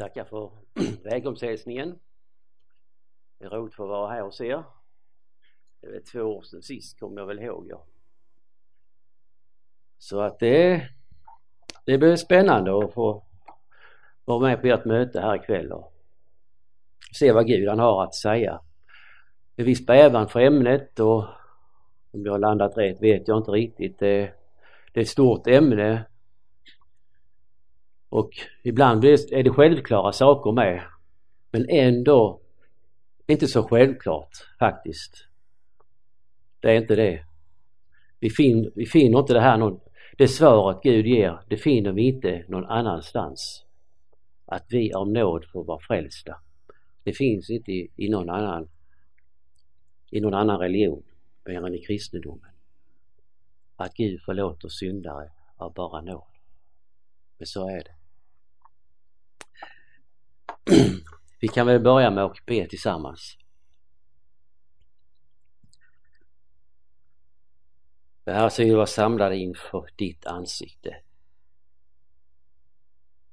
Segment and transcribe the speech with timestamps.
[0.00, 0.50] Tackar för
[1.04, 1.98] välkomsthälsningen.
[3.38, 4.64] Det är roligt för att vara här hos er.
[5.80, 7.66] Det är två år sedan sist kommer jag väl ihåg.
[7.68, 7.84] Ja.
[9.98, 10.88] Så att det,
[11.86, 13.24] det blir spännande att få
[14.24, 15.92] vara med på ert möte här ikväll och
[17.18, 18.60] se vad Gud han har att säga.
[19.56, 21.24] En viss bävan för ämnet och
[22.10, 23.98] om jag har landat rätt vet jag inte riktigt.
[23.98, 24.32] Det,
[24.92, 26.04] det är ett stort ämne
[28.10, 28.30] och
[28.62, 30.82] ibland är det självklara saker med
[31.50, 32.40] men ändå
[33.26, 35.26] inte så självklart faktiskt.
[36.60, 37.24] Det är inte det.
[38.18, 39.80] Vi, fin, vi finner inte det här någon,
[40.18, 43.64] det svaret Gud ger, det finner vi inte någon annanstans.
[44.46, 46.36] Att vi av nåd får vara frälsta.
[47.02, 48.68] Det finns inte i, i någon annan
[50.10, 51.02] i någon annan religion
[51.44, 52.50] mer än i kristendomen.
[53.76, 56.22] Att Gud förlåter syndare av bara nåd.
[57.38, 57.99] Men så är det.
[61.40, 63.36] Vi kan väl börja med att be tillsammans.
[68.26, 70.96] Herre, så vill vi vara samlade inför ditt ansikte.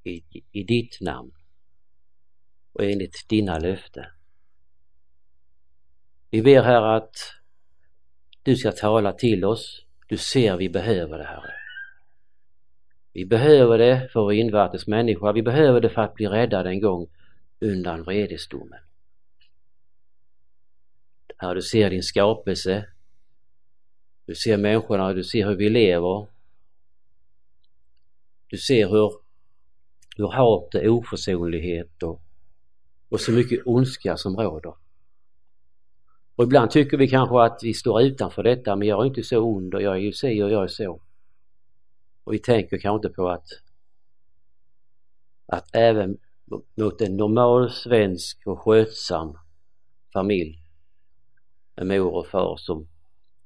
[0.04, 0.22] I,
[0.52, 1.32] I ditt namn
[2.72, 4.04] och enligt dina löften.
[6.30, 7.14] Vi ber här att
[8.42, 9.84] du ska tala till oss.
[10.06, 11.52] Du ser vi behöver det Herre.
[13.12, 15.32] Vi behöver det för vår invärtes människa.
[15.32, 17.06] Vi behöver det för att bli räddade en gång
[17.60, 18.80] undan vredesdomen.
[21.36, 22.86] Herre, du ser din skapelse.
[24.26, 26.26] Du ser människorna, du ser hur vi lever.
[28.46, 29.12] Du ser hur,
[30.16, 32.20] hur hat och oförsonlighet och,
[33.08, 34.74] och så mycket ondska som råder.
[36.36, 39.38] Och ibland tycker vi kanske att vi står utanför detta men jag är inte så
[39.38, 41.00] ond och jag är ju si och jag är så.
[42.24, 43.48] Och vi tänker kanske inte på att
[45.46, 46.18] att även
[46.74, 49.38] mot en normal svensk och skötsam
[50.12, 50.62] familj
[51.76, 52.88] med mor och far som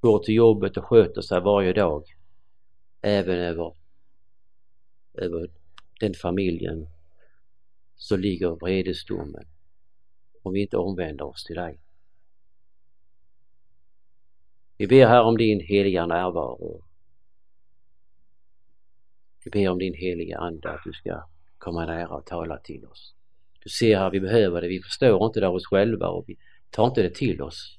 [0.00, 2.04] går till jobbet och sköter sig varje dag
[3.00, 3.74] även över,
[5.14, 5.50] över
[6.00, 6.86] den familjen
[7.96, 9.44] så ligger vredesdomen
[10.42, 11.80] om vi inte omvänder oss till dig.
[14.76, 16.84] Vi ber här om din heliga närvaro.
[19.44, 21.22] Vi ber om din heliga Ande att du ska
[21.62, 23.14] komma nära och tala till oss.
[23.58, 24.68] Du ser här, vi behöver det.
[24.68, 26.36] Vi förstår inte det av oss själva och vi
[26.70, 27.78] tar inte det till oss.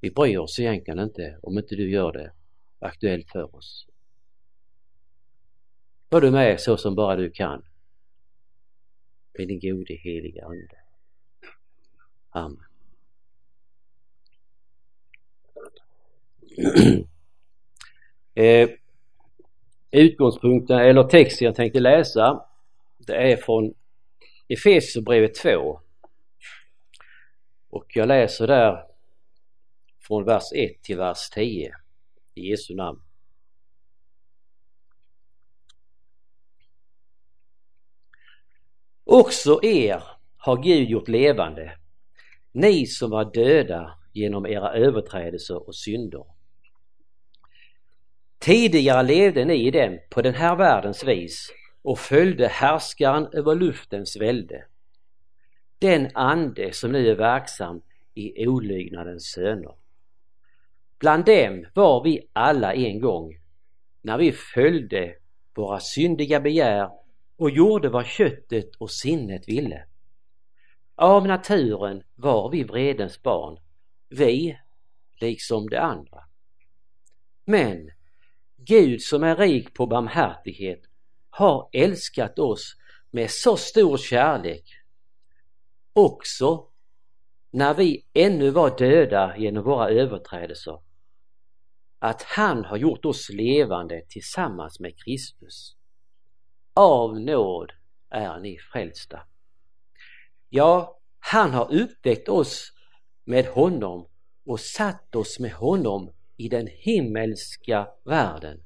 [0.00, 2.32] Vi bryr oss egentligen inte om inte du gör det
[2.78, 3.86] aktuellt för oss.
[6.08, 7.62] Var du med så som bara du kan.
[9.38, 10.78] Med din gode heliga Ande.
[12.30, 12.64] Amen.
[18.34, 18.70] eh,
[19.90, 22.44] utgångspunkten eller texten jag tänkte läsa
[22.98, 23.74] det är från
[24.48, 25.80] Efesierbrevet 2
[27.70, 28.84] och jag läser där
[30.00, 31.74] från vers 1 till vers 10
[32.34, 33.02] i Jesu namn.
[39.04, 40.02] Också er
[40.36, 41.78] har Gud gjort levande,
[42.52, 46.37] ni som var döda genom era överträdelser och synder.
[48.38, 54.16] Tidigare levde ni i dem på den här världens vis och följde härskaren över luftens
[54.16, 54.64] välde.
[55.78, 57.82] Den ande som nu är verksam
[58.14, 59.74] i olydnadens söner.
[60.98, 63.38] Bland dem var vi alla en gång
[64.02, 65.14] när vi följde
[65.54, 66.90] våra syndiga begär
[67.36, 69.84] och gjorde vad köttet och sinnet ville.
[70.94, 73.58] Av naturen var vi vredens barn,
[74.08, 74.58] vi
[75.20, 76.24] liksom de andra.
[77.44, 77.90] Men
[78.68, 80.80] Gud som är rik på barmhärtighet
[81.30, 82.76] har älskat oss
[83.10, 84.64] med så stor kärlek
[85.92, 86.68] också
[87.50, 90.80] när vi ännu var döda genom våra överträdelser
[91.98, 95.76] att han har gjort oss levande tillsammans med Kristus.
[96.74, 97.72] Av nåd
[98.10, 99.22] är ni frälsta.
[100.48, 102.72] Ja, han har uppväckt oss
[103.24, 104.08] med honom
[104.46, 108.62] och satt oss med honom i den himmelska världen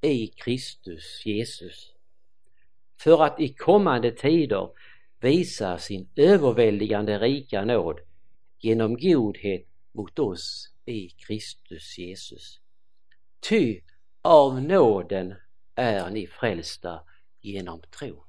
[0.00, 1.92] i Kristus Jesus
[3.00, 4.70] för att i kommande tider
[5.20, 8.00] visa sin överväldigande rika nåd
[8.58, 12.60] genom godhet mot oss i Kristus Jesus.
[13.48, 13.80] Ty
[14.22, 15.34] av nåden
[15.74, 17.00] är ni frälsta
[17.40, 18.24] genom tron.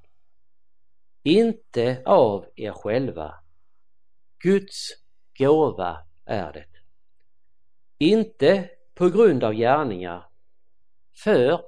[1.24, 3.34] Inte av er själva.
[4.40, 4.90] Guds
[5.38, 6.79] gåva är det.
[8.02, 10.30] Inte på grund av gärningar
[11.16, 11.66] för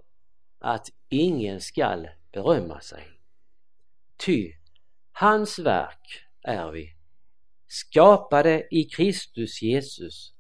[0.60, 3.08] att ingen skall berömma sig.
[4.18, 4.54] Ty
[5.12, 6.96] Hans verk är vi,
[7.68, 10.34] skapade i Kristus Jesus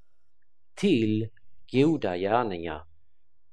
[0.75, 1.29] till
[1.71, 2.85] goda gärningar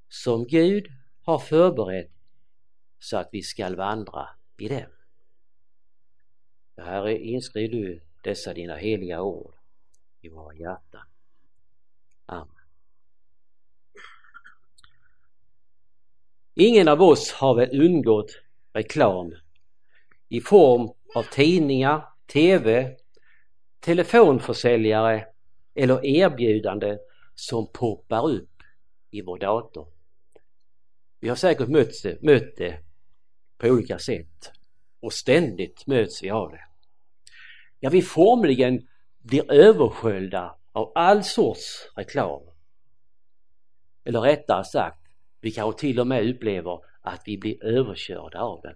[0.09, 0.87] som Gud
[1.23, 2.11] har förberett
[2.99, 4.91] så att vi skall vandra i dem.
[6.77, 9.53] Herre, inskriv du dessa dina heliga ord
[10.21, 11.07] i våra hjärtan.
[12.29, 12.47] Amen.
[16.55, 18.41] Ingen av oss har väl undgått
[18.73, 19.35] reklam
[20.29, 22.95] i form av tidningar, TV,
[23.79, 25.25] telefonförsäljare
[25.75, 26.97] eller erbjudande
[27.35, 28.63] som poppar upp
[29.11, 29.87] i vår dator.
[31.19, 32.83] Vi har säkert mött mött det
[33.57, 34.51] på olika sätt
[34.99, 36.65] och ständigt möts vi av det.
[37.79, 38.87] Ja, vi formligen
[39.19, 42.41] blir översköljda av all sorts reklam.
[44.03, 44.99] Eller rättare sagt,
[45.41, 48.75] vi kanske till och med upplever att vi blir överkörda av den.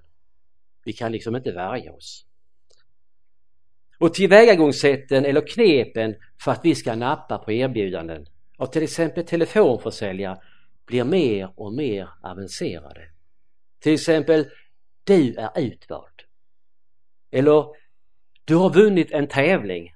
[0.85, 2.25] Vi kan liksom inte värja oss.
[3.99, 8.25] Och tillvägagångssätten eller knepen för att vi ska nappa på erbjudanden
[8.57, 10.37] av till exempel telefonförsäljare
[10.85, 13.09] blir mer och mer avancerade.
[13.79, 14.45] Till exempel,
[15.03, 16.21] du är utvald.
[17.31, 17.65] Eller,
[18.45, 19.92] du har vunnit en tävling.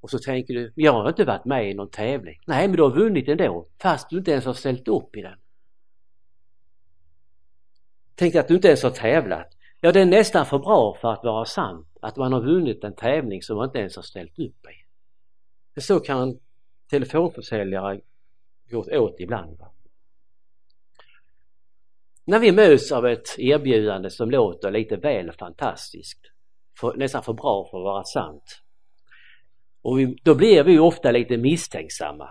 [0.00, 2.40] Och så tänker du, jag har inte varit med i någon tävling.
[2.46, 5.38] Nej, men du har vunnit ändå, fast du inte ens har ställt upp i den.
[8.14, 9.48] Tänk att du inte ens har tävlat.
[9.80, 12.94] Ja, det är nästan för bra för att vara sant att man har vunnit en
[12.94, 14.66] tävling som man inte ens har ställt upp
[15.76, 15.80] i.
[15.80, 16.38] Så kan
[16.90, 18.00] telefonförsäljare
[18.70, 19.58] gå åt ibland.
[19.58, 19.70] Va?
[22.24, 26.20] När vi möts av ett erbjudande som låter lite väl fantastiskt,
[26.80, 28.62] för, nästan för bra för att vara sant,
[29.88, 32.30] och vi, då blir vi ofta lite misstänksamma.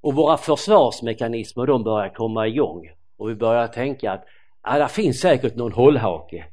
[0.00, 4.24] Och våra försvarsmekanismer de börjar komma igång och vi börjar tänka att
[4.62, 6.46] ja, det finns säkert någon hållhake.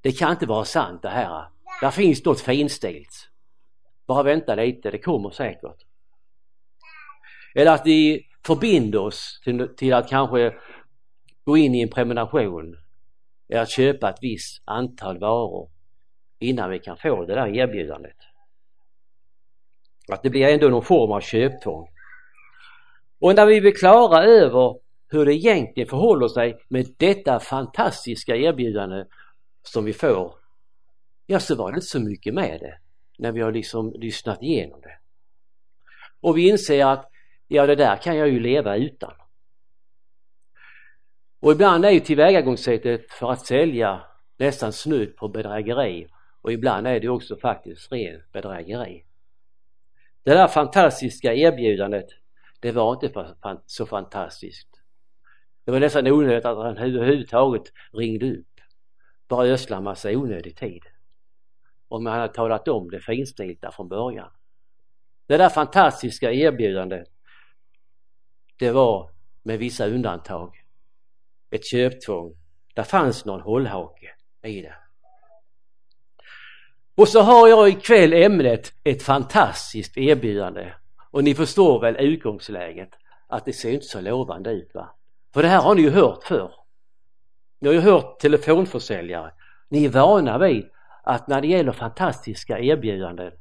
[0.00, 1.44] Det kan inte vara sant det här.
[1.80, 3.28] Där finns något finstilt.
[4.06, 5.86] Bara vänta lite, det kommer säkert.
[7.54, 10.54] Eller att vi förbinder oss till, till att kanske
[11.44, 12.76] gå in i en prenumeration
[13.48, 15.71] eller att köpa ett visst antal varor
[16.42, 18.16] innan vi kan få det där erbjudandet.
[20.08, 21.88] Att det blir ändå någon form av köptvång.
[23.20, 24.78] Och när vi blir klara över
[25.10, 29.04] hur det egentligen förhåller sig med detta fantastiska erbjudande
[29.62, 30.34] som vi får,
[31.26, 32.78] ja så var det inte så mycket med det
[33.18, 34.98] när vi har liksom lyssnat igenom det.
[36.20, 37.10] Och vi inser att
[37.48, 39.12] ja det där kan jag ju leva utan.
[41.40, 44.02] Och ibland är ju tillvägagångssättet för att sälja
[44.38, 46.08] nästan snudd på bedrägeri
[46.42, 49.04] och ibland är det också faktiskt ren bedrägeri.
[50.22, 52.06] Det där fantastiska erbjudandet
[52.60, 53.30] det var inte
[53.66, 54.68] så fantastiskt.
[55.64, 58.60] Det var nästan onödigt att han överhuvudtaget ringde upp.
[59.28, 60.82] Bara ödsla en massa onödig tid.
[61.88, 64.30] Om man hade talat om det finstilta från början.
[65.26, 67.08] Det där fantastiska erbjudandet
[68.58, 69.10] det var
[69.42, 70.64] med vissa undantag
[71.50, 72.36] ett köptvång.
[72.74, 74.81] Där fanns någon hållhake i det.
[76.94, 80.72] Och så har jag ikväll ämnet ett fantastiskt erbjudande.
[81.10, 82.90] Och ni förstår väl utgångsläget
[83.26, 84.94] att det ser inte så lovande ut va?
[85.34, 86.54] För det här har ni ju hört förr.
[87.60, 89.32] Ni har ju hört telefonförsäljare.
[89.68, 90.70] Ni är vana vid
[91.02, 93.32] att när det gäller fantastiska erbjudanden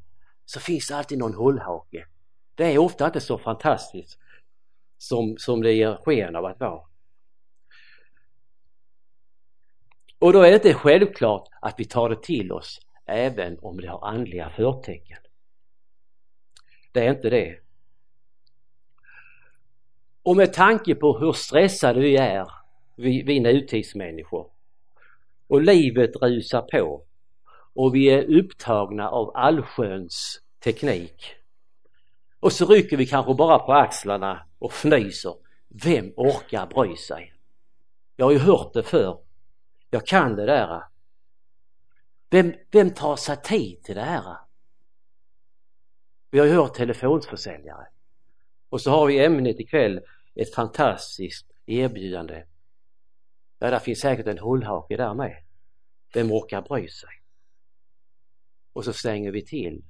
[0.45, 2.05] så finns det alltid någon hållhake.
[2.55, 4.19] Det är ofta inte så fantastiskt
[4.97, 6.81] som, som det ger sken av att vara.
[10.19, 13.87] Och då är det inte självklart att vi tar det till oss även om det
[13.87, 15.17] har andliga förtecken.
[16.91, 17.59] Det är inte det.
[20.23, 22.51] Och med tanke på hur stressade vi är,
[22.95, 24.51] vi, vi nutidsmänniskor,
[25.47, 27.05] och livet rusar på
[27.73, 31.35] och vi är upptagna av allsköns teknik.
[32.39, 35.33] Och så rycker vi kanske bara på axlarna och fnyser.
[35.83, 37.33] Vem orkar bry sig?
[38.15, 39.17] Jag har ju hört det förr.
[39.89, 40.83] Jag kan det där.
[42.31, 44.37] Vem, vem tar sig tid till det här?
[46.29, 47.87] Vi har ju hört telefonförsäljare.
[48.69, 50.01] Och så har vi ämnet ikväll,
[50.35, 52.43] ett fantastiskt erbjudande.
[53.59, 55.43] Ja, där finns säkert en hållhake där med.
[56.13, 57.09] Vem orkar bry sig?
[58.73, 59.83] Och så stänger vi till.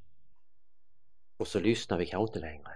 [1.37, 2.71] Och så lyssnar vi kanske inte längre.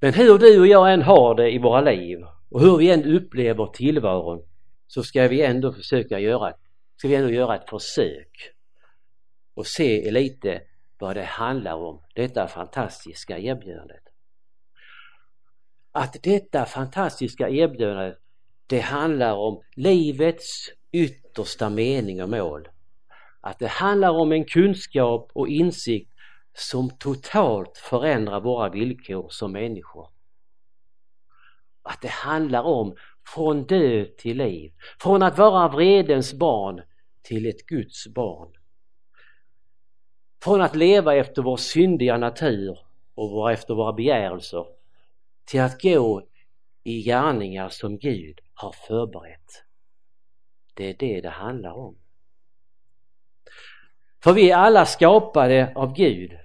[0.00, 2.18] Men hur du och jag än har det i våra liv
[2.48, 4.46] och hur vi än upplever tillvaron
[4.94, 6.54] så ska vi ändå försöka göra,
[6.96, 8.52] ska vi ändå göra ett försök
[9.54, 10.62] och se lite
[10.98, 14.02] vad det handlar om, detta fantastiska erbjudandet.
[15.92, 18.14] Att detta fantastiska erbjudande,
[18.66, 22.68] det handlar om livets yttersta mening och mål.
[23.40, 26.10] Att det handlar om en kunskap och insikt
[26.54, 30.08] som totalt förändrar våra villkor som människor.
[31.82, 32.96] Att det handlar om
[33.26, 36.82] från död till liv, från att vara vredens barn
[37.22, 38.48] till ett Guds barn.
[40.42, 42.78] Från att leva efter vår syndiga natur
[43.14, 44.66] och efter våra begärelser
[45.44, 46.22] till att gå
[46.84, 49.64] i gärningar som Gud har förberett.
[50.74, 51.96] Det är det det handlar om.
[54.22, 56.38] För vi är alla skapade av Gud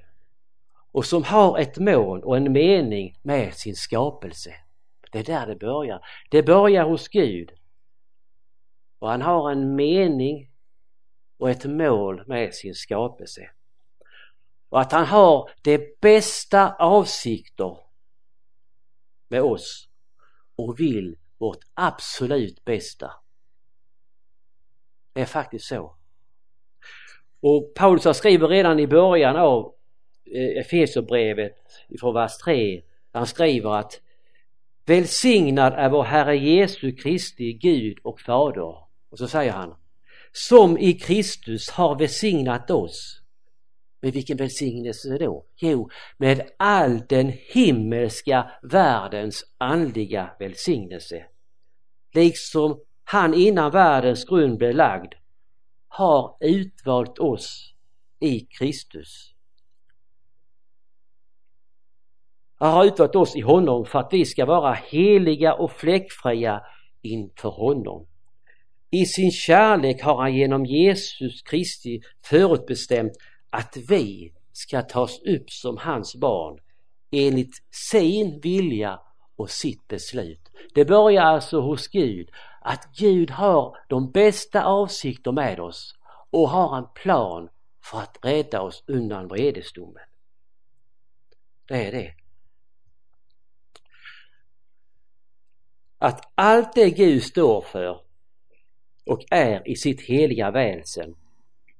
[0.91, 4.53] och som har ett mål och en mening med sin skapelse.
[5.17, 6.05] Det är där det börjar.
[6.29, 7.51] Det börjar hos Gud.
[8.99, 10.51] Och han har en mening
[11.37, 13.49] och ett mål med sin skapelse.
[14.69, 17.77] Och att han har de bästa avsikter
[19.27, 19.89] med oss
[20.55, 23.11] och vill vårt absolut bästa.
[25.13, 25.95] Det är faktiskt så.
[27.39, 29.73] Och Paulus skriver redan i början av
[30.25, 31.57] eh, Efesierbrevet
[31.99, 34.01] från vers 3, han skriver att
[34.87, 38.75] Välsignad är vår Herre Jesu Kristi Gud och Fader.
[39.09, 39.75] Och så säger han,
[40.31, 43.21] som i Kristus har välsignat oss.
[44.01, 45.45] Med vilken välsignelse då?
[45.55, 51.25] Jo, med all den himmelska världens andliga välsignelse.
[52.13, 55.13] Liksom han innan världens grund blev lagd
[55.87, 57.73] har utvalt oss
[58.19, 59.29] i Kristus.
[59.29, 59.37] Han
[62.65, 66.61] har utvalt oss i honom för att vi ska vara heliga och fläckfria
[67.01, 68.07] inför honom.
[68.89, 73.11] I sin kärlek har han genom Jesus Kristi förutbestämt
[73.49, 76.59] att vi ska tas upp som hans barn
[77.11, 77.53] enligt
[77.89, 78.99] sin vilja
[79.35, 80.51] och sitt beslut.
[80.73, 82.29] Det börjar alltså hos Gud,
[82.61, 85.95] att Gud har de bästa avsikter med oss
[86.29, 87.49] och har en plan
[87.83, 90.03] för att rädda oss undan vredesdomen.
[91.67, 92.13] Det är det.
[95.97, 98.01] Att allt det Gud står för
[99.05, 101.15] och är i sitt heliga väsen,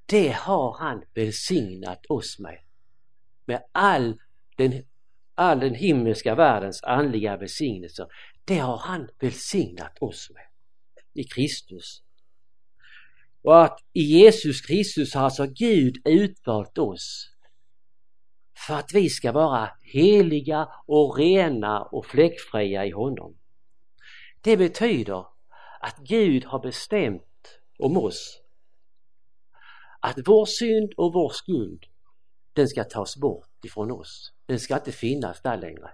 [0.05, 2.59] det har han välsignat oss med.
[3.45, 4.19] Med all
[4.57, 4.83] den,
[5.35, 8.07] all den himmelska världens andliga välsignelser,
[8.45, 10.43] det har han välsignat oss med
[11.13, 12.01] i Kristus.
[13.41, 17.31] Och att i Jesus Kristus har alltså Gud utvalt oss
[18.67, 23.36] för att vi ska vara heliga och rena och fläckfria i honom.
[24.41, 25.25] Det betyder
[25.79, 28.41] att Gud har bestämt om oss
[29.99, 31.85] att vår synd och vår skuld
[32.53, 34.33] den ska tas bort ifrån oss.
[34.45, 35.91] Den ska inte finnas där längre.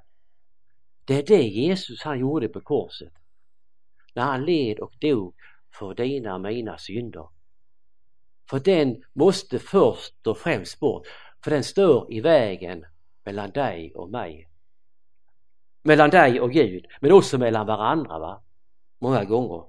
[1.06, 3.14] Det är det Jesus han gjorde på korset.
[4.14, 5.36] När han led och dog
[5.80, 7.28] för dina och mina synder.
[8.50, 11.08] För den måste först och främst bort,
[11.44, 12.86] för den står i vägen
[13.24, 14.50] mellan dig och mig.
[15.84, 18.44] Mellan dig och Gud, men också mellan varandra va?
[19.00, 19.64] Många gånger.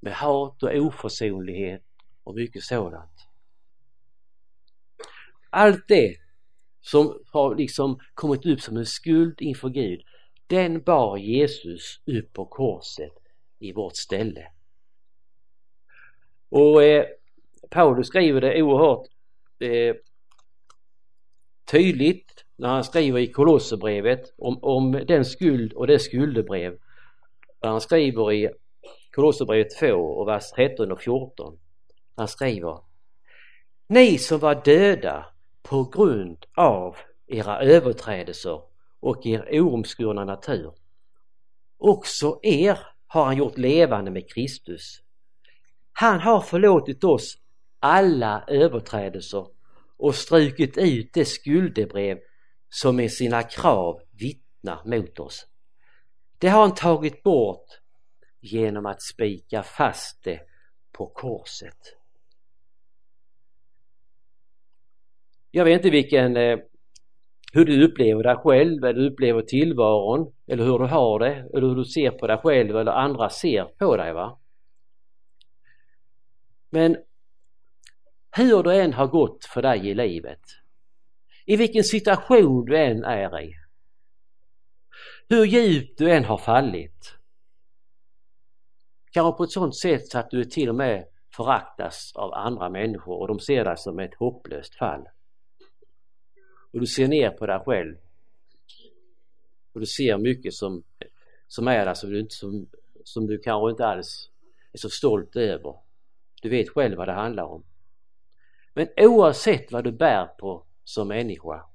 [0.00, 1.82] Med hat och oförsonlighet
[2.24, 3.28] och mycket sådant.
[5.50, 6.16] Allt det
[6.80, 10.02] som har liksom kommit upp som en skuld inför Gud,
[10.46, 13.12] den bar Jesus upp på korset
[13.58, 14.50] i vårt ställe.
[16.48, 17.06] Och eh,
[17.70, 19.06] Paulus skriver det oerhört
[19.58, 19.94] eh,
[21.64, 26.78] tydligt när han skriver i Kolosserbrevet om, om den skuld och det skuldebrev.
[27.60, 28.50] där Han skriver i
[29.14, 31.58] Kolosserbrevet 2 och vers 13 och 14.
[32.16, 32.78] Han skriver
[33.88, 35.26] Ni som var döda
[35.62, 36.96] på grund av
[37.26, 38.60] era överträdelser
[39.00, 40.72] och er oomskurna natur.
[41.78, 45.00] Också er har han gjort levande med Kristus.
[45.92, 47.38] Han har förlåtit oss
[47.80, 49.46] alla överträdelser
[49.96, 52.18] och strukit ut det skuldebrev
[52.74, 55.46] som med sina krav vittnar mot oss.
[56.38, 57.66] Det har han tagit bort
[58.40, 60.40] genom att spika fast det
[60.92, 61.78] på korset.
[65.50, 66.58] Jag vet inte vilken, eh,
[67.52, 71.74] hur du upplever dig själv eller upplever tillvaron eller hur du har det eller hur
[71.74, 74.12] du ser på dig själv eller andra ser på dig.
[74.12, 74.38] va.
[76.70, 76.96] Men
[78.36, 80.40] hur det än har gått för dig i livet,
[81.44, 83.54] i vilken situation du än är i,
[85.28, 87.14] hur djupt du än har fallit,
[89.10, 93.20] kanske på ett sådant sätt så att du till och med föraktas av andra människor
[93.20, 95.08] och de ser dig som ett hopplöst fall.
[96.72, 97.96] Och du ser ner på dig själv.
[99.72, 100.82] Och du ser mycket som,
[101.48, 102.66] som är där som du, inte, som,
[103.04, 104.30] som du kanske inte alls
[104.72, 105.76] är så stolt över.
[106.42, 107.64] Du vet själv vad det handlar om.
[108.74, 111.66] Men oavsett vad du bär på som människa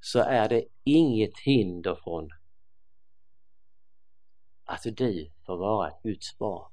[0.00, 2.30] så är det inget hinder från
[4.64, 6.72] att du får vara ett Guds barn.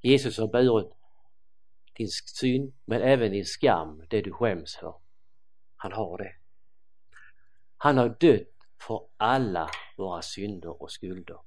[0.00, 0.92] Jesus har burit
[1.96, 4.94] din synd men även din skam, det du skäms för.
[5.76, 6.36] Han har det.
[7.76, 11.38] Han har dött för alla våra synder och skulder.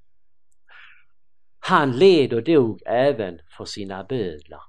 [1.66, 4.62] Han led och dog även för sina bödlar.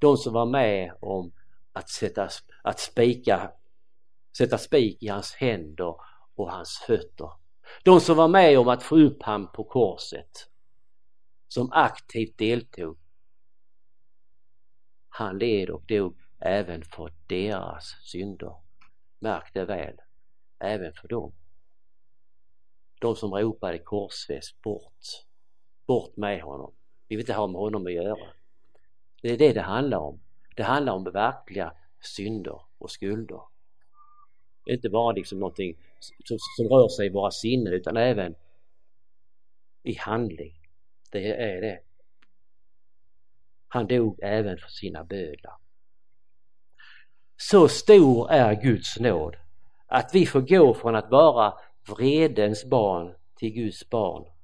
[0.00, 1.32] De som var med om
[1.72, 2.28] att sätta,
[2.62, 3.52] att spika,
[4.38, 5.94] sätta spik i hans händer
[6.34, 7.30] och hans fötter.
[7.84, 10.50] De som var med om att få upp han på korset.
[11.48, 12.98] Som aktivt deltog.
[15.08, 18.56] Han led och dog även för deras synder.
[19.18, 19.96] Märk det väl,
[20.58, 21.32] även för dem.
[23.00, 25.27] De som ropade korsfäst bort,
[25.88, 26.72] bort med honom.
[27.08, 28.28] Vi vill inte ha med honom att göra.
[29.22, 30.20] Det är det det handlar om.
[30.56, 33.40] Det handlar om verkliga synder och skulder.
[34.66, 38.34] Inte bara liksom någonting som, som rör sig i våra sinnen utan även
[39.82, 40.54] i handling.
[41.10, 41.80] Det är det.
[43.68, 45.54] Han dog även för sina bödlar.
[47.36, 49.36] Så stor är Guds nåd
[49.86, 51.54] att vi får gå från att vara
[51.86, 54.37] vredens barn till Guds barn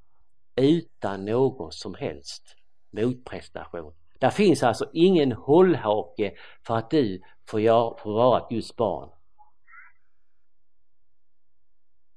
[0.56, 2.56] utan någon som helst
[2.90, 3.94] motprestation.
[4.18, 6.34] Där finns alltså ingen hållhake
[6.66, 9.10] för att du får, göra, får vara ett Guds barn.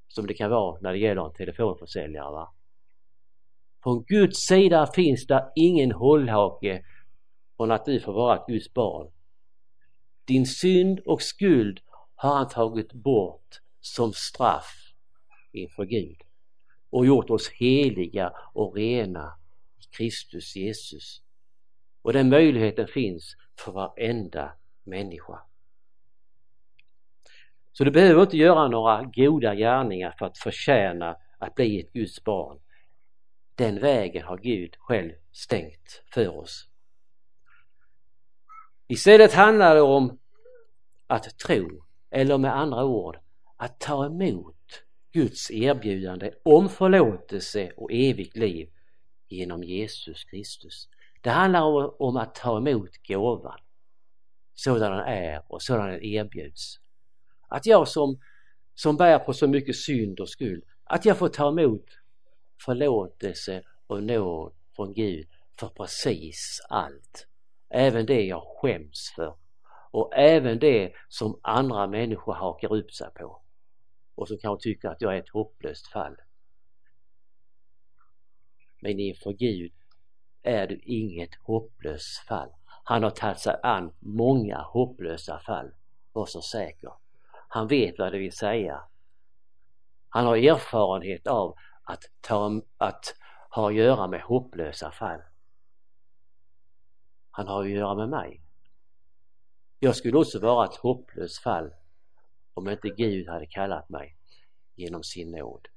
[0.08, 2.32] Som det kan vara när det gäller en telefonförsäljare.
[2.32, 2.54] Va?
[3.84, 6.84] Från Guds sida finns det ingen hållhake
[7.58, 9.12] från att du får vara ett Guds barn.
[10.26, 11.80] Din synd och skuld
[12.16, 14.94] har han tagit bort som straff
[15.52, 16.27] inför Gud
[16.90, 19.34] och gjort oss heliga och rena
[19.80, 21.22] i Kristus Jesus.
[22.02, 25.42] Och den möjligheten finns för varenda människa.
[27.74, 32.24] Så du behöver inte göra några goda gärningar för att förtjäna att bli ett Guds
[32.24, 32.60] barn.
[33.56, 36.68] Den vägen har Gud själv stängt för oss.
[38.88, 40.20] Istället handlar det om
[41.08, 43.20] att tro, eller med andra ord
[43.58, 48.70] att ta emot Guds erbjudande om förlåtelse och evigt liv
[49.28, 50.90] genom Jesus Kristus.
[51.22, 53.60] Det handlar om, att ta emot gåvan
[54.54, 56.80] sådan den är och sådan den erbjuds.
[57.48, 58.20] Att jag som,
[58.76, 61.86] som bär på så mycket synd och skuld, att jag får ta emot
[62.66, 65.28] förlåtelse och nåd från Gud
[65.60, 67.28] för precis allt.
[67.70, 69.36] Även det jag skäms för
[69.92, 73.42] och även det som andra människor hakar upp sig på
[74.18, 76.16] och som kanske tycker att jag är ett hopplöst fall.
[78.82, 79.74] Men inför Gud
[80.44, 82.50] är du inget hopplöst fall.
[82.84, 85.72] Han har tagit sig an många hopplösa fall,
[86.14, 86.92] var så säker.
[87.48, 88.84] Han vet vad det vill säga.
[90.10, 93.16] Han har erfarenhet av att, ta, att
[93.50, 95.22] ha att göra med hopplösa fall.
[97.32, 98.42] Han har att göra med mig.
[99.80, 101.72] Jag skulle också vara ett hopplöst fall
[102.58, 104.16] om inte Gud hade kallat mig
[104.76, 105.68] genom sin nåd.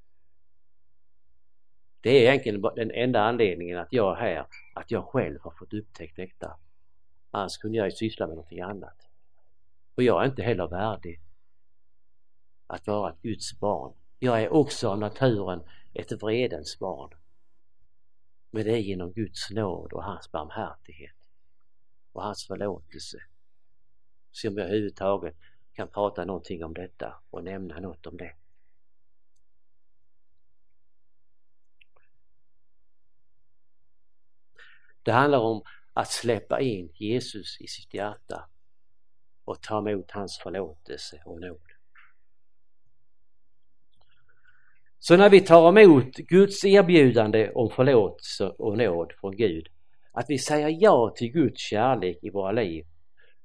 [2.01, 5.73] Det är egentligen den enda anledningen att jag är här, att jag själv har fått
[5.73, 6.57] upptäckt detta.
[7.31, 9.09] Annars kunde jag ju syssla med någonting annat.
[9.95, 11.21] Och jag är inte heller värdig
[12.67, 13.93] att vara ett Guds barn.
[14.19, 15.63] Jag är också av naturen
[15.95, 17.11] ett vredens barn.
[18.51, 21.17] Men det är genom Guds nåd och hans barmhärtighet
[22.13, 23.19] och hans förlåtelse
[24.33, 25.37] som jag överhuvudtaget
[25.81, 28.33] kan prata någonting om detta och nämna något om det.
[35.03, 35.63] Det handlar om
[35.93, 38.49] att släppa in Jesus i sitt hjärta
[39.45, 41.73] och ta emot hans förlåtelse och nåd.
[44.99, 49.69] Så när vi tar emot Guds erbjudande om förlåtelse och nåd från Gud,
[50.13, 52.87] att vi säger ja till Guds kärlek i våra liv,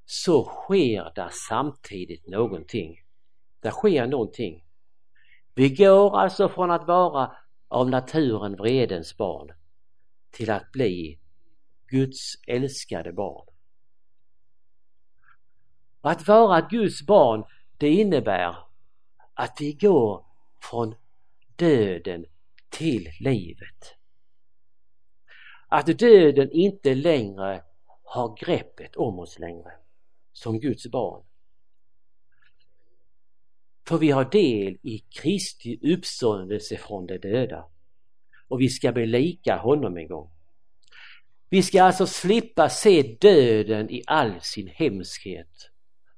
[0.05, 3.01] så sker det samtidigt någonting.
[3.59, 4.63] Det sker någonting.
[5.53, 7.35] Vi går alltså från att vara
[7.67, 9.51] av naturen vredens barn
[10.31, 11.19] till att bli
[11.87, 13.47] Guds älskade barn.
[16.01, 17.43] Att vara Guds barn
[17.77, 18.57] det innebär
[19.33, 20.25] att vi går
[20.61, 20.95] från
[21.55, 22.25] döden
[22.69, 23.95] till livet.
[25.67, 27.63] Att döden inte längre
[28.03, 29.71] har greppet om oss längre
[30.35, 31.23] som Guds barn.
[33.87, 37.65] För vi har del i Kristi uppståndelse från de döda.
[38.47, 40.31] Och vi ska bli lika honom en gång.
[41.49, 45.69] Vi ska alltså slippa se döden i all sin hemskhet.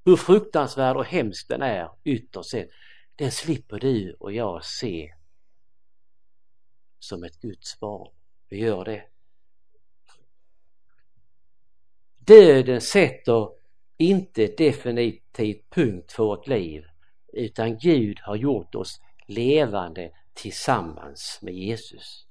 [0.06, 2.70] Hur fruktansvärd och hemsk den är ytterst sett,
[3.16, 5.14] den slipper du och jag se
[7.00, 8.14] som ett Guds barn.
[8.50, 9.04] Vi gör det.
[12.18, 13.57] Döden sätter
[13.98, 16.84] inte definitivt punkt för vårt liv
[17.34, 22.26] utan Gud har gjort oss levande tillsammans med Jesus.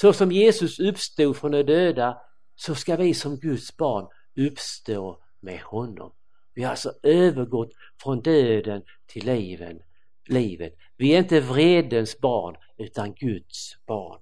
[0.00, 2.18] Så som Jesus uppstod från de döda
[2.56, 6.12] så ska vi som Guds barn uppstå med honom.
[6.54, 7.70] Vi har alltså övergått
[8.02, 9.80] från döden till liven,
[10.26, 10.74] livet.
[10.96, 14.20] Vi är inte vredens barn utan Guds barn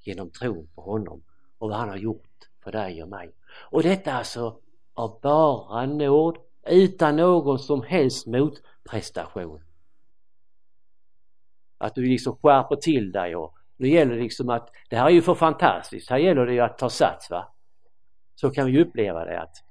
[0.00, 1.22] genom tron på honom
[1.58, 3.32] och vad han har gjort för dig och mig.
[3.70, 4.60] Och detta alltså
[4.96, 9.60] av bara nåd utan någon som helst motprestation.
[11.78, 15.10] Att du liksom skärper till dig och nu gäller det liksom att det här är
[15.10, 17.52] ju för fantastiskt, här gäller det ju att ta sats va.
[18.34, 19.62] Så kan vi ju uppleva det att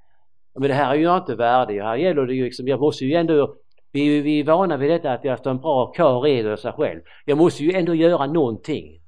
[0.60, 3.06] men det här är ju jag inte värdig, här gäller det ju liksom, jag måste
[3.06, 3.56] ju ändå
[3.92, 7.02] vi, vi är vana vid detta att efter en bra karl reder sig själv.
[7.26, 9.02] Jag måste ju ändå göra någonting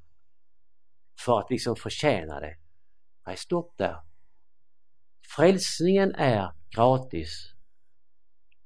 [1.26, 2.56] för att liksom förtjäna det.
[3.28, 4.07] Nej, stopp där.
[5.36, 7.54] Frälsningen är gratis.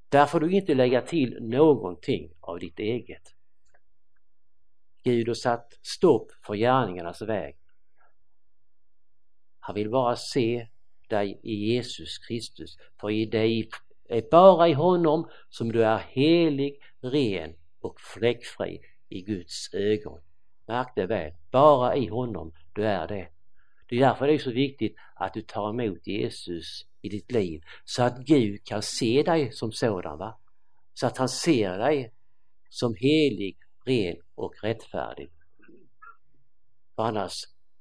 [0.10, 3.36] Där får du inte lägga till någonting av ditt eget.
[5.04, 7.58] Gud har satt stopp för gärningarnas väg.
[9.60, 10.68] Han vill bara se
[11.08, 12.78] dig i Jesus Kristus.
[13.02, 13.70] För i dig
[14.10, 20.22] är bara i honom som du är helig, ren och fläckfri i Guds ögon.
[20.66, 23.28] Märk det väl, bara i honom du är det.
[23.92, 27.62] Det är därför det är så viktigt att du tar emot Jesus i ditt liv
[27.86, 30.18] så att Gud kan se dig som sådan.
[30.18, 30.40] Va?
[30.94, 32.14] Så att han ser dig
[32.70, 35.32] som helig, ren och rättfärdig.
[36.96, 37.34] För annars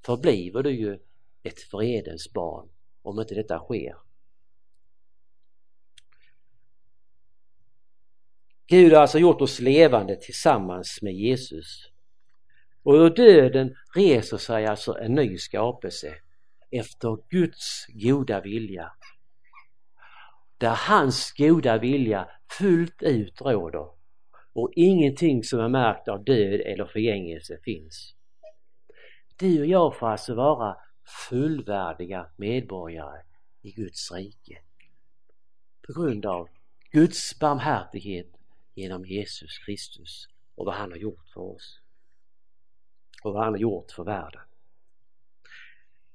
[0.07, 0.99] förbliver du ju
[1.43, 2.69] ett vredens barn
[3.03, 3.97] om inte detta sker.
[8.67, 11.90] Gud har alltså gjort oss levande tillsammans med Jesus.
[12.83, 16.15] Och ur döden reser sig alltså en ny skapelse
[16.71, 18.93] efter Guds goda vilja.
[20.59, 23.89] Där hans goda vilja fullt ut råder
[24.53, 28.15] och ingenting som är märkt av död eller förgängelse finns.
[29.37, 30.77] Du och jag får alltså vara
[31.29, 33.23] fullvärdiga medborgare
[33.63, 34.59] i Guds rike
[35.87, 36.49] på grund av
[36.91, 38.27] Guds barmhärtighet
[38.75, 41.81] genom Jesus Kristus och vad han har gjort för oss
[43.23, 44.43] och vad han har gjort för världen.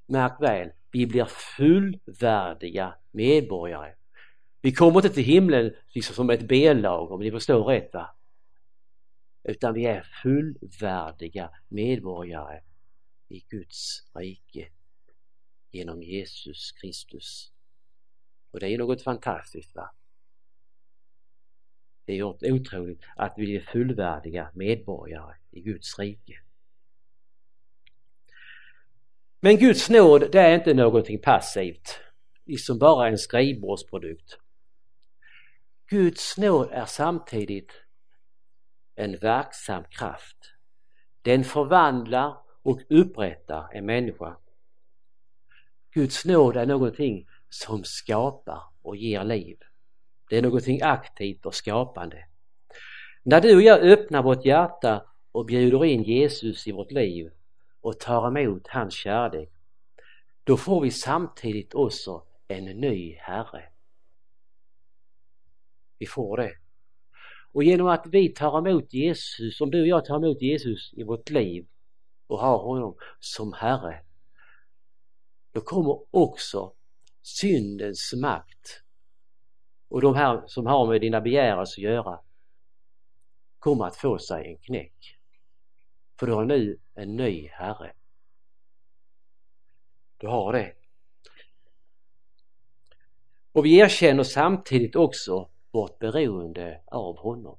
[0.06, 3.96] Märk väl, vi blir fullvärdiga medborgare.
[4.62, 8.16] Vi kommer inte till himlen liksom som ett B-lag om ni förstår rätt va?
[9.44, 12.62] Utan vi är fullvärdiga medborgare
[13.28, 14.68] i Guds rike
[15.72, 17.52] genom Jesus Kristus.
[18.52, 19.92] Och det är något fantastiskt va?
[22.06, 26.40] Det är otroligt att vi är fullvärdiga medborgare i Guds rike.
[29.46, 32.00] Men Guds nåd det är inte någonting passivt,
[32.46, 34.38] liksom bara en skrivbordsprodukt.
[35.90, 37.72] Guds nåd är samtidigt
[38.96, 40.38] en verksam kraft.
[41.22, 44.38] Den förvandlar och upprättar en människa.
[45.94, 49.58] Guds nåd är någonting som skapar och ger liv.
[50.30, 52.26] Det är någonting aktivt och skapande.
[53.24, 57.32] När du och jag öppnar vårt hjärta och bjuder in Jesus i vårt liv
[57.86, 59.50] och tar emot hans kärlek,
[60.44, 63.64] då får vi samtidigt också en ny Herre.
[65.98, 66.52] Vi får det.
[67.52, 71.04] Och genom att vi tar emot Jesus, om du och jag tar emot Jesus i
[71.04, 71.68] vårt liv
[72.28, 74.04] och har honom som Herre,
[75.52, 76.74] då kommer också
[77.22, 78.84] syndens makt
[79.88, 82.20] och de här som har med dina begärelser att göra
[83.60, 85.18] kommer att få sig en knäck.
[86.20, 87.92] För du har nu en ny Herre.
[90.18, 90.74] Du har det.
[93.52, 97.58] Och vi erkänner samtidigt också vårt beroende av honom.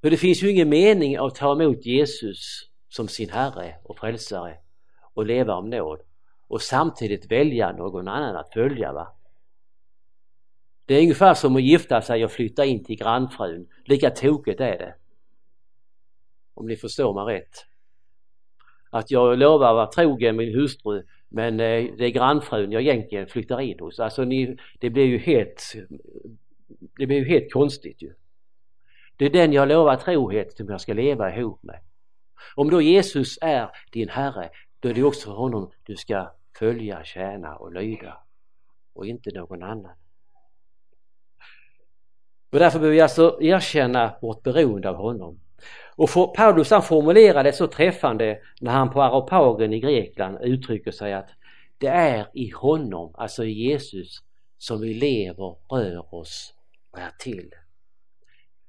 [0.00, 4.56] För det finns ju ingen mening att ta emot Jesus som sin Herre och Frälsare
[5.14, 6.00] och leva om nåd
[6.48, 8.92] och samtidigt välja någon annan att följa.
[8.92, 9.12] Va?
[10.86, 13.68] Det är ungefär som att gifta sig och flytta in till grannfrun.
[13.84, 14.94] Lika tokigt är det.
[16.54, 17.66] Om ni förstår mig rätt.
[18.90, 23.26] Att jag lovar att vara trogen min hustru men eh, det är grannfrun jag egentligen
[23.26, 24.00] flyttar in hos.
[24.00, 25.74] Alltså ni, det blir ju helt
[26.96, 28.14] det blir ju helt konstigt ju.
[29.16, 31.80] Det är den jag lovar trohet som jag ska leva ihop med.
[32.54, 37.04] Om då Jesus är din Herre, då är det också för honom du ska följa,
[37.04, 38.18] tjäna och lyda
[38.92, 39.96] och inte någon annan.
[42.50, 45.40] Och därför behöver vi alltså erkänna vårt beroende av honom.
[45.96, 50.90] Och för, Paulus han formulerar det så träffande när han på Aropagen i Grekland uttrycker
[50.90, 51.28] sig att
[51.78, 54.22] det är i honom, alltså i Jesus,
[54.58, 56.54] som vi lever, rör oss
[56.90, 57.50] och är till.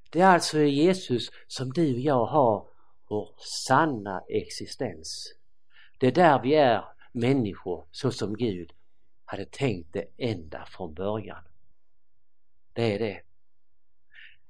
[0.10, 2.68] Det är alltså i Jesus som du och jag har
[3.10, 3.30] vår
[3.68, 5.36] sanna existens.
[6.00, 8.72] Det är där vi är människor så som Gud
[9.26, 11.44] hade tänkt det ända från början.
[12.74, 13.25] Det är det.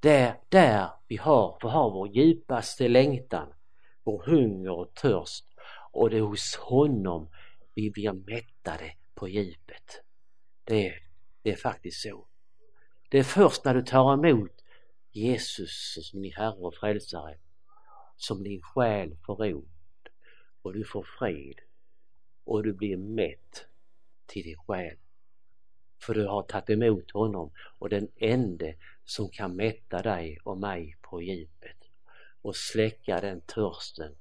[0.06, 3.54] Det är där vi har, vi har vår djupaste längtan,
[4.04, 5.46] vår hunger och törst
[5.92, 7.30] och det är hos honom
[7.74, 10.04] vi blir mättade på djupet.
[10.64, 10.94] Det är,
[11.42, 12.28] det är faktiskt så.
[13.10, 14.52] Det är först när du tar emot
[15.12, 17.38] Jesus som din Herre och Frälsare
[18.16, 19.66] som din själ får ro
[20.62, 21.60] och du får frid
[22.44, 23.66] och du blir mätt
[24.26, 24.98] till din själ.
[26.02, 30.98] För du har tagit emot honom och den ende som kan mätta dig och mig
[31.02, 31.78] på djupet
[32.42, 34.16] och släcka den törsten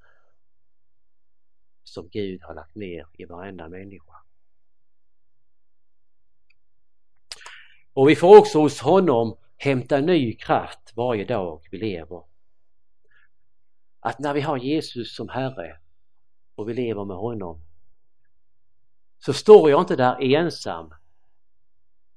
[1.84, 4.14] som Gud har lagt ner i varenda människa.
[7.92, 12.22] Och vi får också hos honom hämta ny kraft varje dag vi lever.
[14.00, 15.78] Att när vi har Jesus som Herre
[16.54, 17.60] och vi lever med honom
[19.18, 20.94] så står jag inte där ensam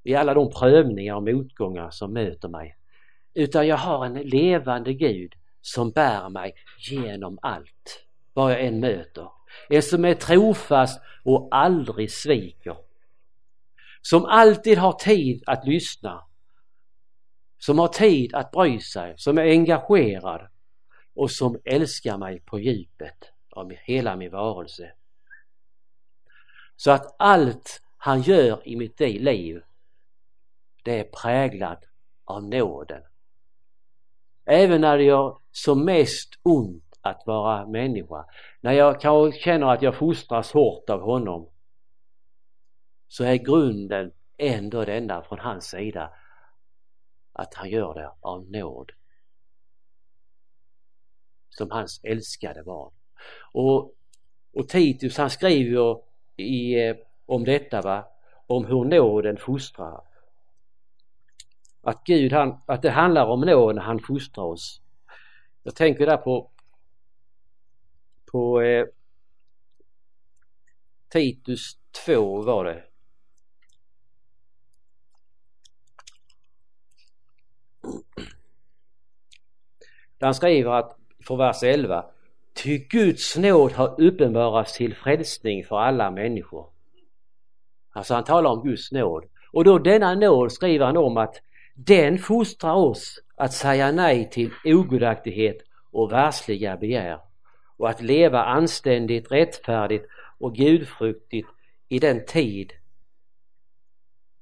[0.08, 2.78] i alla de prövningar och motgångar som möter mig.
[3.34, 6.54] Utan jag har en levande Gud som bär mig
[6.89, 9.30] genom allt, vad jag än möter.
[9.70, 12.78] En som är trofast och aldrig sviker.
[14.02, 16.24] Som alltid har tid att lyssna.
[17.58, 20.48] Som har tid att bry sig, som är engagerad
[21.15, 24.91] och som älskar mig på djupet av hela min varelse.
[26.76, 29.62] Så att allt han gör i mitt liv
[30.88, 31.84] det är präglat
[32.26, 33.04] av nåden.
[34.45, 38.26] Även när det gör som mest ont att vara människa,
[38.62, 41.50] när jag kanske känner att jag fostras hårt av honom,
[43.08, 46.13] så är grunden ändå denna från hans sida
[47.34, 48.91] att han gör det av nåd.
[51.50, 52.93] Som hans älskade barn.
[53.52, 53.93] Och,
[54.54, 55.95] och Titus han skriver ju
[56.36, 56.95] i, eh,
[57.26, 58.08] om detta va,
[58.47, 60.07] om hur nåden fostrar
[61.88, 64.82] att Gud, han, att det handlar om nåd när han fostrar oss.
[65.63, 66.52] Jag tänker där på
[68.32, 68.86] på eh,
[71.10, 72.84] Titus 2 var det.
[80.17, 80.97] Där han skriver att,
[81.28, 82.06] för vers 11,
[82.54, 86.69] Ty Guds nåd har uppenbarats till frälsning för alla människor.
[87.89, 89.26] Alltså han talar om Guds nåd.
[89.52, 91.41] Och då denna nåd skriver han om att
[91.78, 95.58] den fostrar oss att säga nej till ogudaktighet
[95.92, 97.20] och världsliga begär
[97.78, 100.06] och att leva anständigt, rättfärdigt
[100.40, 101.48] och gudfruktigt
[101.90, 102.74] i den tid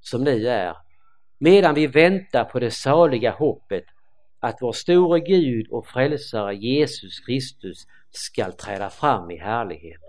[0.02, 0.76] som nu är
[1.38, 3.84] medan vi väntar på det saliga hoppet
[4.39, 10.02] att vår store Gud och frälsare Jesus Kristus skall träda fram i härlighet.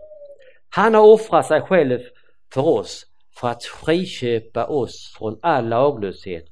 [0.69, 2.01] Han har offrat sig själv
[2.53, 3.07] för oss
[3.41, 6.45] för att friköpa oss från all laglöshet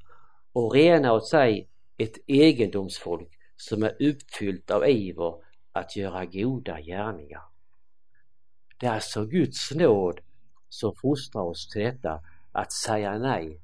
[0.55, 5.35] och rena åt sig ett egendomsfolk som är uppfyllt av iver
[5.71, 7.41] att göra goda gärningar.
[8.77, 10.19] Det är alltså Guds nåd
[10.69, 13.61] som fostrar oss till detta att säga nej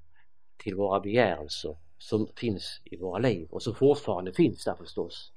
[0.58, 5.32] till våra begärelser som finns i våra liv och som fortfarande finns där förstås.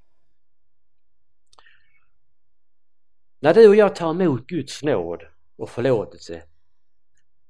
[3.40, 5.22] När du och jag tar emot Guds nåd
[5.56, 6.42] och förlåtelse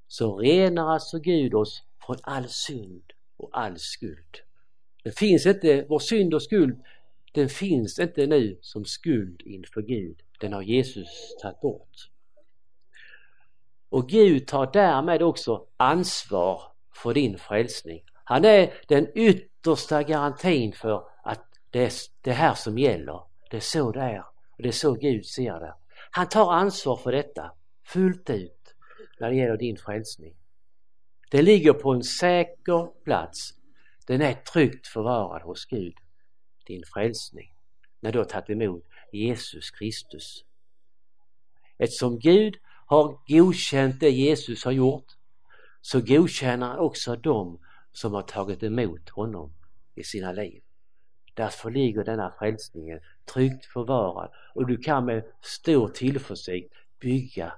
[0.07, 3.12] så renar alltså Gud oss från all synd
[3.44, 4.38] och all skuld.
[5.02, 6.83] Den finns inte, vår synd och skuld,
[7.33, 10.22] den finns inte nu som skuld inför Gud.
[10.40, 12.11] Den har Jesus tagit bort.
[13.88, 16.62] Och Gud tar därmed också ansvar
[16.94, 18.02] för din frälsning.
[18.24, 23.20] Han är den yttersta garantin för att det är det här som gäller.
[23.50, 24.24] Det är så det är.
[24.57, 25.74] Och det är så Gud ser det.
[26.11, 27.52] Han tar ansvar för detta
[27.87, 28.74] fullt ut
[29.20, 30.35] när det gäller din frälsning.
[31.35, 33.55] Det ligger på en säker plats.
[34.07, 35.94] Den är tryggt förvarad hos Gud,
[36.66, 37.55] din frälsning,
[38.01, 40.44] när du har tagit emot Jesus Kristus.
[41.79, 45.07] Eftersom Gud har godkänt det Jesus har gjort
[45.81, 47.59] så godkänner han också dem
[47.92, 49.55] som har tagit emot honom
[49.94, 50.62] i sina liv.
[51.35, 53.01] därför ligger denna frälsningen
[53.35, 57.53] tryggt förvarad och du kan med stor tillförsikt bygga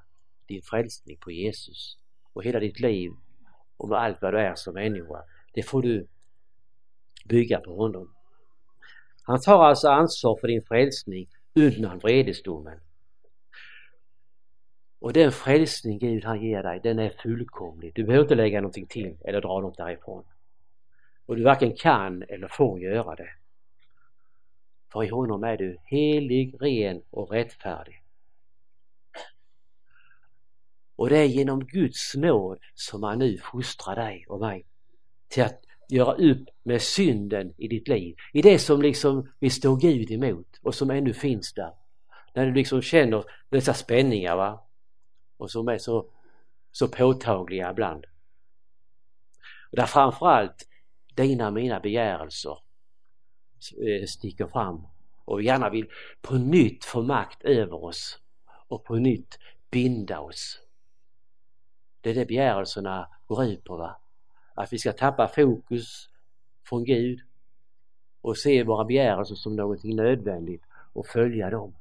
[0.46, 1.98] din frälsning på Jesus
[2.32, 3.12] och hela ditt liv
[3.76, 5.22] och med allt vad du är som människa.
[5.52, 6.06] Det får du
[7.24, 8.14] bygga på honom.
[9.22, 12.80] Han tar alltså ansvar för din frälsning undan vredesdomen.
[14.98, 17.92] Och den frälsning Gud han ger dig, den är fullkomlig.
[17.94, 20.24] Du behöver inte lägga någonting till eller dra något därifrån.
[21.26, 23.30] Och du varken kan eller får göra det.
[24.92, 28.02] För i honom är du helig, ren och rättfärdig.
[30.96, 34.66] Och det är genom Guds nåd som han nu fostrar dig och mig
[35.28, 38.16] till att göra upp med synden i ditt liv.
[38.32, 41.72] I det som liksom vi står Gud emot och som ännu finns där.
[42.34, 44.62] När du liksom känner dessa spänningar va.
[45.36, 46.10] Och som är så,
[46.72, 48.04] så påtagliga ibland.
[49.70, 50.68] Och där framförallt
[51.14, 52.58] dina mina begärelser
[53.86, 54.86] eh, sticker fram
[55.24, 55.90] och vi gärna vill
[56.22, 58.18] på nytt få makt över oss
[58.68, 59.38] och på nytt
[59.70, 60.65] binda oss.
[62.00, 63.96] Det är det begärelserna går ut på va.
[64.54, 66.08] Att vi ska tappa fokus
[66.68, 67.20] från Gud
[68.20, 71.74] och se våra begärelser som någonting nödvändigt och följa dem.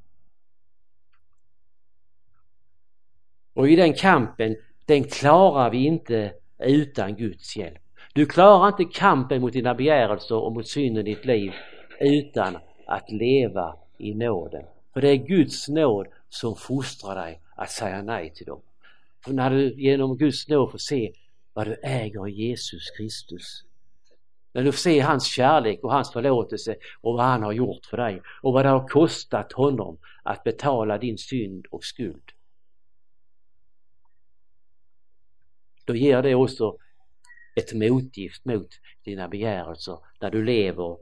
[3.53, 7.79] Och i den kampen, den klarar vi inte utan Guds hjälp.
[8.13, 11.53] Du klarar inte kampen mot dina begärelser och mot synden i ditt liv
[11.99, 14.65] utan att leva i nåden.
[14.93, 18.61] För det är Guds nåd som fostrar dig att säga nej till dem.
[19.25, 21.13] För när du genom Guds nåd får se
[21.53, 23.63] vad du äger i Jesus Kristus.
[24.53, 27.97] När du får se hans kärlek och hans förlåtelse och vad han har gjort för
[27.97, 32.31] dig och vad det har kostat honom att betala din synd och skuld.
[35.85, 36.77] Då ger det också
[37.55, 38.69] ett motgift mot
[39.03, 40.97] dina begärelser när du lever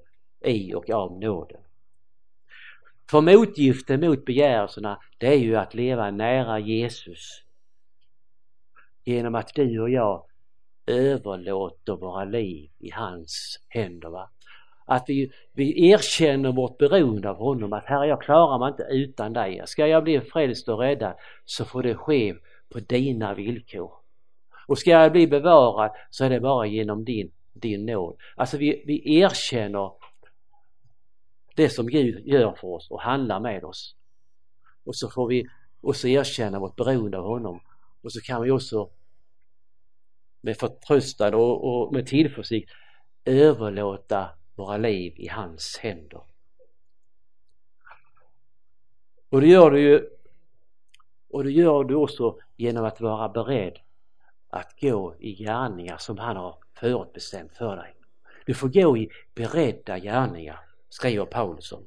[0.45, 1.61] i och av nåden.
[3.09, 7.42] För motgiften mot begärelserna det är ju att leva nära Jesus
[9.03, 10.25] genom att du och jag
[10.85, 14.09] överlåter våra liv i hans händer.
[14.09, 14.29] Va?
[14.85, 19.33] Att vi, vi erkänner vårt beroende av honom, att Herre jag klarar mig inte utan
[19.33, 19.61] dig.
[19.65, 21.13] Ska jag bli frälst och räddad
[21.45, 22.35] så får det ske
[22.69, 23.91] på dina villkor.
[24.67, 28.15] Och ska jag bli bevarad så är det bara genom din, din nåd.
[28.35, 29.91] Alltså vi, vi erkänner
[31.55, 33.95] det som Gud gör för oss och handlar med oss.
[34.85, 35.47] Och så får vi
[35.81, 37.59] också erkänna vårt beroende av honom.
[38.03, 38.89] Och så kan vi också
[40.41, 42.71] med förtröstan och, och med tillförsikt
[43.25, 46.21] överlåta våra liv i hans händer.
[49.29, 50.09] Och det gör du ju
[51.29, 53.79] och det gör du också genom att vara beredd
[54.49, 57.95] att gå i gärningar som han har förutbestämt för dig.
[58.45, 61.83] Du får gå i beredda gärningar, skriver Paulsson.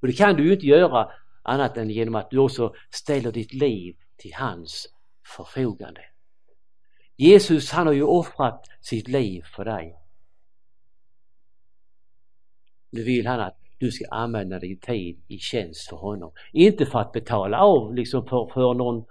[0.00, 1.10] Och det kan du ju inte göra
[1.42, 4.86] annat än genom att du också ställer ditt liv till hans
[5.36, 6.00] förfogande.
[7.16, 9.98] Jesus han har ju offrat sitt liv för dig.
[12.90, 16.32] Nu vill han att du ska använda din tid i tjänst för honom.
[16.52, 19.04] Inte för att betala av liksom för, för någon,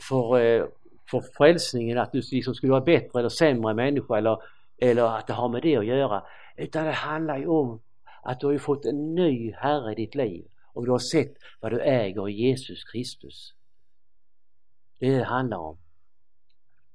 [0.00, 0.64] för, eh,
[1.10, 4.42] för frälsningen att du liksom skulle vara bättre eller sämre människa eller,
[4.78, 6.22] eller att det har med det att göra.
[6.56, 7.80] Utan det handlar ju om
[8.22, 11.34] att du har ju fått en ny Herre i ditt liv och du har sett
[11.60, 13.54] vad du äger i Jesus Kristus.
[15.02, 15.78] Det är det det handlar om.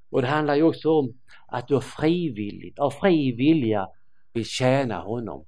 [0.09, 3.89] Och det handlar ju också om att du frivilligt, av fri vilja
[4.33, 5.45] vill tjäna honom.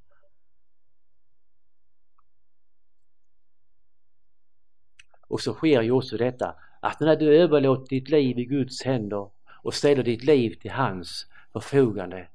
[5.28, 9.30] Och så sker ju också detta att när du överlåter ditt liv i Guds händer
[9.64, 12.28] och ställer ditt liv till hans förfogande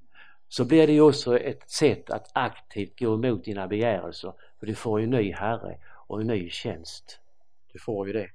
[0.48, 4.74] så blir det ju också ett sätt att aktivt gå emot dina begärelser för du
[4.74, 7.20] får ju en ny herre och en ny tjänst.
[7.72, 8.30] Du får ju det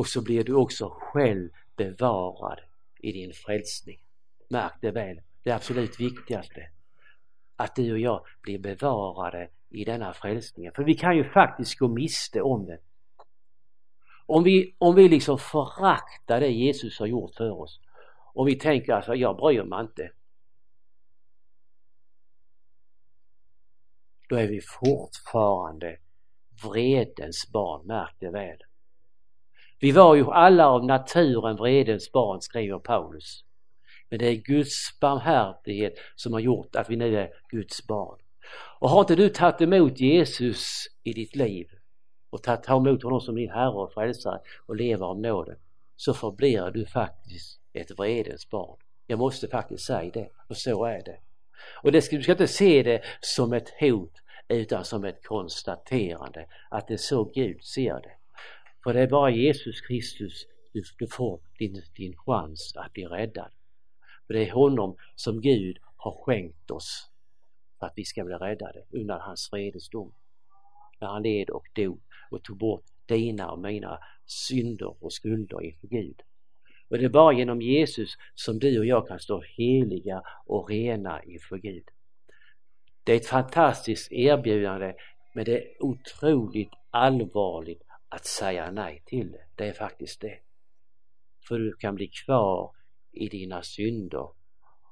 [0.00, 2.60] och så blir du också själv bevarad
[2.98, 3.98] i din frälsning.
[4.48, 6.70] Märk det väl, det absolut viktigaste.
[7.56, 11.88] Att du och jag blir bevarade i denna frälsningen För vi kan ju faktiskt gå
[11.88, 12.78] miste om det.
[14.26, 17.80] Om vi, om vi liksom föraktar det Jesus har gjort för oss.
[18.34, 20.10] Om vi tänker alltså, jag bryr mig inte.
[24.28, 25.98] Då är vi fortfarande
[26.62, 28.62] vredens barn, märk det väl.
[29.80, 33.44] Vi var ju alla av naturen vredens barn, skriver Paulus.
[34.08, 38.18] Men det är Guds barmhärtighet som har gjort att vi nu är Guds barn.
[38.78, 41.66] Och har inte du tagit emot Jesus i ditt liv
[42.30, 45.56] och tagit emot honom som din Herre och Frälsare och lever av nåden
[45.96, 48.78] så förblir du faktiskt ett vredens barn.
[49.06, 51.18] Jag måste faktiskt säga det, och så är det.
[51.82, 54.12] Och det ska, du ska inte se det som ett hot
[54.48, 58.19] utan som ett konstaterande att det är så Gud ser det.
[58.84, 63.50] För det är bara Jesus Kristus du, du får din, din chans att bli räddad.
[64.26, 67.10] För det är honom som Gud har skänkt oss
[67.78, 70.12] för att vi ska bli räddade undan hans vredesdom.
[71.00, 72.00] När han led och dog
[72.30, 76.22] och tog bort dina och mina synder och skulder inför Gud.
[76.88, 81.22] Och det är bara genom Jesus som du och jag kan stå heliga och rena
[81.22, 81.84] inför Gud.
[83.04, 84.94] Det är ett fantastiskt erbjudande
[85.34, 87.82] men det är otroligt allvarligt
[88.12, 89.44] att säga nej till det.
[89.54, 90.38] Det är faktiskt det.
[91.48, 92.74] För du kan bli kvar
[93.12, 94.28] i dina synder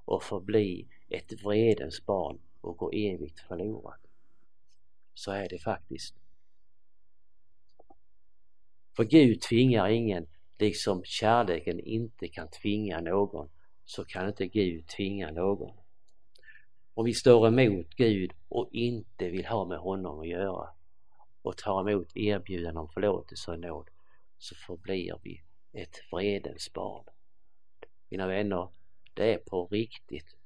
[0.05, 3.99] och förbli ett vredens barn och gå evigt förlorad.
[5.15, 6.15] Så är det faktiskt.
[8.97, 10.27] För Gud tvingar ingen,
[10.59, 13.49] liksom kärleken inte kan tvinga någon,
[13.85, 15.77] så kan inte Gud tvinga någon.
[16.95, 20.78] Om vi står emot Gud och inte vill ha med honom att göra
[21.49, 23.91] och tar emot erbjudanden om förlåtelse och nåd
[24.39, 25.43] så förblir vi
[25.73, 27.05] ett vredens barn.
[28.09, 28.69] Mina vänner,
[29.15, 30.37] det är på riktigt.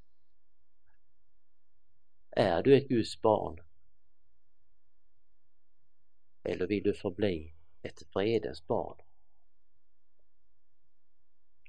[2.30, 3.60] Är du ett Guds barn?
[6.42, 8.98] Eller vill du förbli ett vredens barn?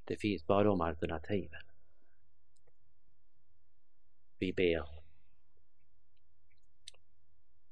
[0.03, 1.63] Det finns bara de alternativen.
[4.39, 5.02] Vi ber.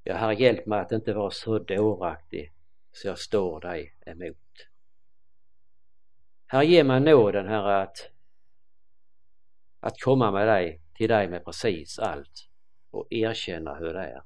[0.03, 2.51] Ja, Herre hjälp mig att inte vara så dåraktig
[2.91, 4.67] så jag står dig emot.
[6.47, 8.09] Herre ge mig nåden Herre att,
[9.79, 12.49] att komma med dig, till dig med precis allt
[12.91, 14.23] och erkänna hur det är.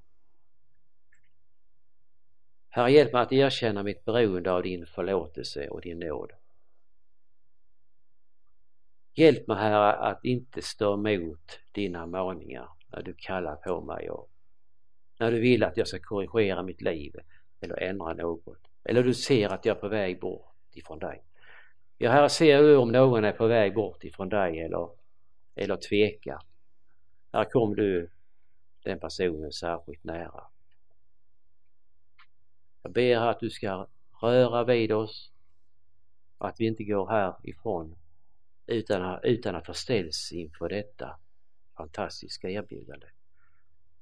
[2.70, 6.32] Herre hjälp mig att erkänna mitt beroende av din förlåtelse och din nåd.
[9.14, 14.30] Hjälp mig Herre att inte stå emot dina maningar när du kallar på mig och
[15.18, 17.16] när du vill att jag ska korrigera mitt liv
[17.62, 18.68] eller ändra något.
[18.84, 21.24] Eller du ser att jag är på väg bort ifrån dig.
[21.98, 24.90] Ja, Herre, ser du om någon är på väg bort ifrån dig eller,
[25.56, 26.42] eller tvekar.
[27.34, 28.10] Här kom du
[28.84, 30.44] den personen särskilt nära.
[32.84, 33.88] Jag ber att du ska
[34.22, 35.32] röra vid oss,
[36.38, 37.96] att vi inte går härifrån
[38.68, 41.20] utan, utan att förställs inför detta
[41.78, 43.08] fantastiska erbjudande.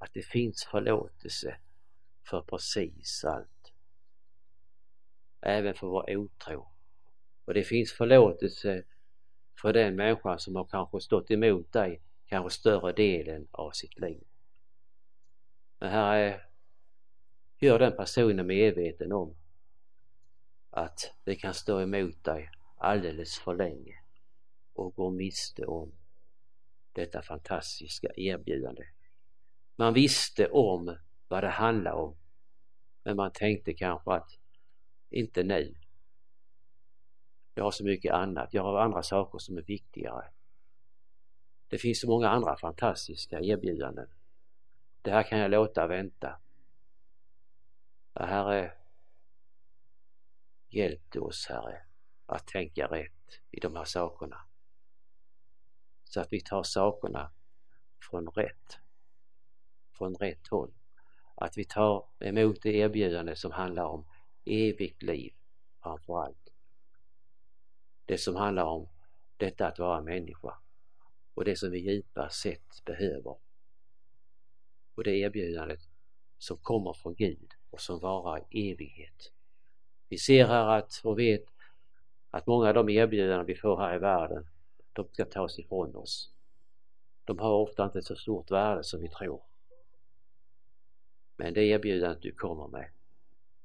[0.04, 1.58] Att det finns förlåtelse
[2.30, 3.74] för precis allt.
[5.42, 6.68] Även för vår otro.
[7.46, 8.84] Och det finns förlåtelse
[9.62, 14.24] för den människan som har kanske stått emot dig kanske större delen av sitt liv.
[15.80, 16.48] Men här är...
[17.60, 19.36] gör den personen medveten om
[20.70, 24.00] att det kan stå emot dig alldeles för länge
[24.74, 25.92] och gå miste om
[26.94, 28.84] detta fantastiska erbjudande.
[29.76, 30.98] Man visste om
[31.28, 32.18] vad det handlade om
[33.04, 34.40] men man tänkte kanske att
[35.10, 35.76] inte nu.
[37.54, 40.30] Jag har så mycket annat, jag har andra saker som är viktigare.
[41.68, 44.08] Det finns så många andra fantastiska erbjudanden.
[45.02, 46.40] Det här kan jag låta vänta.
[48.16, 48.72] Herre,
[50.70, 51.86] hjälp oss Herre
[52.26, 54.38] att tänka rätt i de här sakerna
[56.04, 57.32] så att vi tar sakerna
[58.10, 58.80] från rätt,
[59.94, 60.72] från rätt håll.
[61.36, 64.06] Att vi tar emot det erbjudande som handlar om
[64.46, 65.34] evigt liv
[65.84, 66.54] framför allt.
[68.06, 68.88] Det som handlar om
[69.38, 70.58] detta att vara människa
[71.34, 73.36] och det som vi djupast sett behöver.
[74.96, 75.80] Och det erbjudandet
[76.38, 79.32] som kommer från Gud och som varar i evighet.
[80.10, 81.46] Vi ser här att och vet
[82.32, 84.48] att många av de erbjudanden vi får här i världen
[84.94, 86.32] de ska tas ifrån oss.
[87.24, 89.42] De har ofta inte så stort värde som vi tror.
[91.36, 92.90] Men det erbjudandet du kommer med,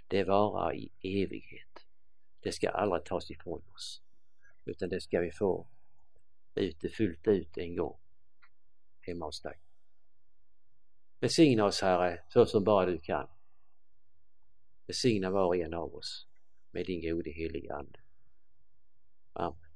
[0.08, 1.86] det varar i evighet.
[2.40, 4.02] Det ska aldrig tas ifrån oss.
[4.64, 5.66] Utan det ska vi få
[6.54, 7.96] ute fullt ut en gång
[9.00, 9.58] hemma hos dig.
[11.20, 13.28] Besigna oss Herre så som bara du kan.
[14.86, 16.26] Besigna var och en av oss
[16.70, 17.98] med din gode helige Ande.
[19.32, 19.67] Amen.